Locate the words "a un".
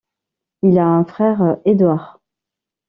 0.79-1.05